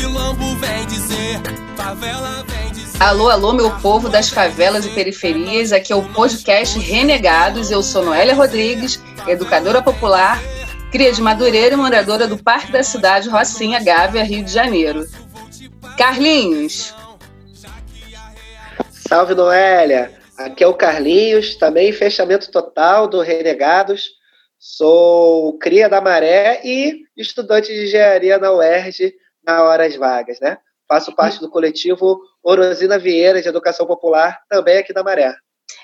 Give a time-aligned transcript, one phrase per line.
[0.00, 1.40] quilombo vem dizer,
[1.76, 3.02] favela vem dizer.
[3.02, 5.72] Alô, alô, meu povo das favelas e periferias.
[5.72, 7.70] Aqui é o podcast Renegados.
[7.70, 10.40] Eu sou Noélia Rodrigues, educadora popular,
[10.90, 15.06] cria de Madureira e moradora do Parque da Cidade Rocinha Gávea, Rio de Janeiro.
[15.98, 16.94] Carlinhos.
[18.90, 20.18] Salve, Noélia.
[20.38, 24.08] Aqui é o Carlinhos, também fechamento total do Renegados.
[24.58, 29.12] Sou cria da Maré e estudante de engenharia na UERJ
[29.44, 30.58] na horas vagas, né?
[30.88, 35.34] Faço parte do coletivo Orosina Vieira de Educação Popular, também aqui da Maré.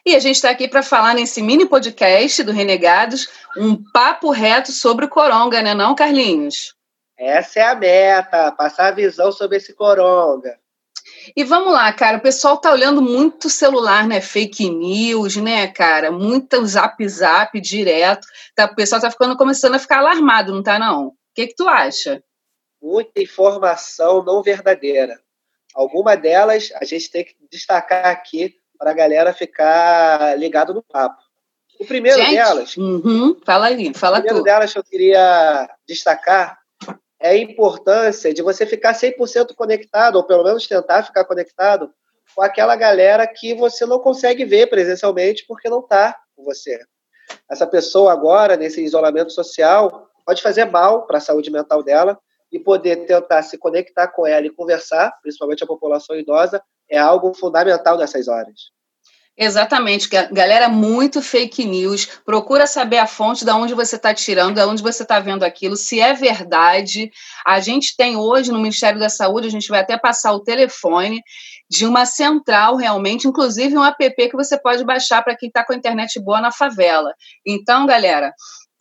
[0.04, 4.72] E a gente está aqui para falar nesse mini podcast do Renegados, um papo reto
[4.72, 6.74] sobre o Coronga, né não, Carlinhos?
[7.18, 10.58] Essa é a meta, passar a visão sobre esse Coronga.
[11.36, 14.20] E vamos lá, cara, o pessoal tá olhando muito celular, né?
[14.20, 16.10] Fake news, né, cara?
[16.10, 18.26] Muito zap zap direto.
[18.54, 21.08] Tá, o pessoal tá ficando começando a ficar alarmado, não tá não?
[21.08, 22.22] O que que tu acha?
[22.80, 25.18] Muita informação não verdadeira.
[25.74, 31.22] Alguma delas a gente tem que destacar aqui para a galera ficar ligado no papo.
[31.78, 34.44] O primeiro Gente, delas, Uhum, fala aí, o fala primeiro tu.
[34.44, 36.58] delas que eu queria destacar
[37.20, 41.90] é a importância de você ficar 100% conectado, ou pelo menos tentar ficar conectado
[42.34, 46.78] com aquela galera que você não consegue ver presencialmente porque não está com você.
[47.50, 52.18] Essa pessoa agora, nesse isolamento social, pode fazer mal para a saúde mental dela
[52.52, 57.34] e poder tentar se conectar com ela e conversar, principalmente a população idosa, é algo
[57.34, 58.70] fundamental nessas horas.
[59.38, 62.06] Exatamente, ga- galera, muito fake news.
[62.24, 65.76] Procura saber a fonte de onde você está tirando, de onde você está vendo aquilo,
[65.76, 67.10] se é verdade.
[67.44, 71.20] A gente tem hoje no Ministério da Saúde, a gente vai até passar o telefone
[71.68, 75.74] de uma central realmente, inclusive um app que você pode baixar para quem está com
[75.74, 77.12] a internet boa na favela.
[77.44, 78.32] Então, galera,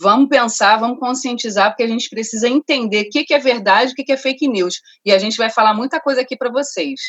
[0.06, 3.94] vamos pensar, vamos conscientizar, porque a gente precisa entender o que, que é verdade e
[3.94, 4.80] o que, que é fake news.
[5.04, 7.02] E a gente vai falar muita coisa aqui para vocês.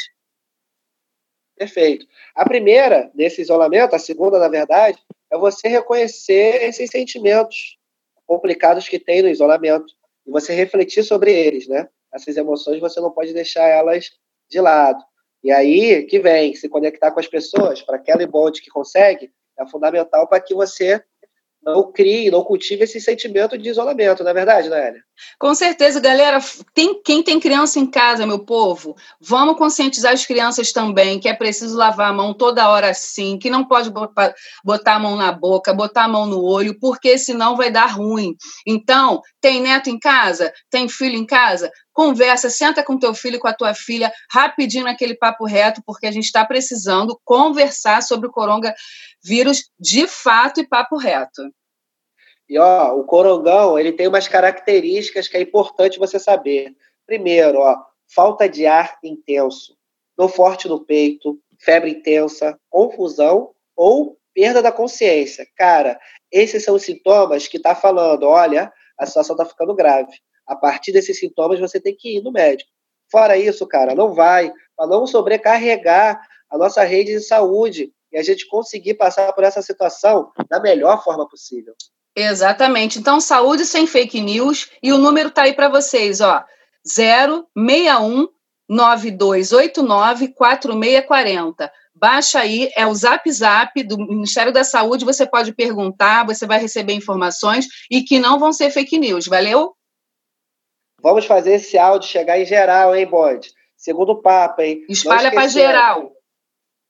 [1.54, 2.06] Perfeito.
[2.34, 4.98] A primeira, nesse isolamento, a segunda, na verdade,
[5.30, 7.76] é você reconhecer esses sentimentos
[8.26, 9.92] complicados que tem no isolamento
[10.26, 11.88] e você refletir sobre eles, né?
[12.12, 14.10] Essas emoções você não pode deixar elas
[14.50, 15.02] de lado.
[15.44, 19.66] E aí que vem, se conectar com as pessoas, para aquela bonde que consegue, é
[19.66, 21.02] fundamental para que você
[21.66, 25.02] não crie, não cultive esse sentimento de isolamento, não é verdade, Noélia?
[25.38, 26.38] Com certeza, galera.
[26.72, 31.34] Tem, quem tem criança em casa, meu povo, vamos conscientizar as crianças também que é
[31.34, 33.90] preciso lavar a mão toda hora assim, que não pode
[34.64, 38.36] botar a mão na boca, botar a mão no olho, porque senão vai dar ruim.
[38.64, 40.52] Então, tem neto em casa?
[40.70, 41.70] Tem filho em casa?
[41.96, 46.12] Conversa, senta com teu filho com a tua filha, rapidinho naquele papo reto, porque a
[46.12, 51.50] gente está precisando conversar sobre o coronavírus de fato e papo reto.
[52.46, 56.76] E ó, o corongão, ele tem umas características que é importante você saber.
[57.06, 57.74] Primeiro, ó,
[58.14, 59.74] falta de ar intenso,
[60.18, 65.46] dor forte no peito, febre intensa, confusão ou perda da consciência.
[65.56, 65.98] Cara,
[66.30, 70.12] esses são os sintomas que tá falando, olha, a situação tá ficando grave.
[70.46, 72.70] A partir desses sintomas você tem que ir no médico.
[73.10, 76.20] Fora isso, cara, não vai, para não sobrecarregar
[76.50, 81.02] a nossa rede de saúde e a gente conseguir passar por essa situação da melhor
[81.02, 81.74] forma possível.
[82.16, 82.98] Exatamente.
[82.98, 84.70] Então, saúde sem fake news.
[84.82, 86.42] E o número tá aí para vocês, ó.
[86.84, 88.28] 061
[88.68, 91.70] 9289 4640.
[91.94, 95.04] Baixa aí, é o Zap Zap do Ministério da Saúde.
[95.04, 99.26] Você pode perguntar, você vai receber informações e que não vão ser fake news.
[99.26, 99.74] Valeu?
[101.02, 103.50] Vamos fazer esse áudio chegar em geral, hein, Bond?
[103.76, 104.80] Segundo papo, hein?
[104.80, 106.12] Não Espalha para geral.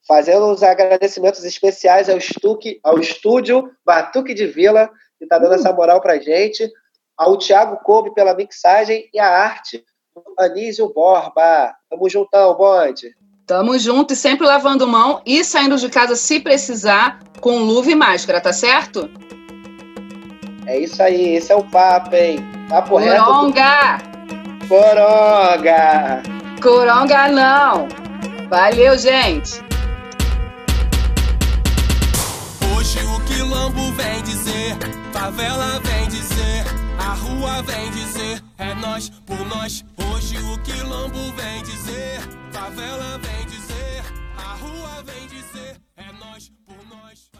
[0.06, 5.72] Fazendo os agradecimentos especiais ao, Stuque, ao estúdio Batuque de Vila, que está dando essa
[5.72, 6.70] moral pra gente,
[7.16, 9.84] ao Thiago Kobe pela mixagem e a arte
[10.14, 11.74] do Anísio Borba.
[11.90, 13.14] Tamo juntão, Bond.
[13.46, 17.94] Tamo junto e sempre lavando mão e saindo de casa se precisar com luva e
[17.94, 19.10] máscara, tá certo?
[20.66, 22.55] É isso aí, esse é o papo, hein?
[22.68, 23.24] Papo reto.
[23.24, 23.98] do Coronga!
[24.68, 26.22] Coronga!
[26.60, 27.88] Coronga não!
[28.50, 29.62] Valeu, gente!
[32.74, 34.76] Hoje o quilombo vem dizer,
[35.12, 36.64] favela vem dizer,
[36.98, 39.84] a rua vem dizer, é nós por nós.
[40.12, 42.20] Hoje o quilombo vem dizer,
[42.50, 44.02] favela vem dizer,
[44.36, 47.30] a rua vem dizer, é nós por nós.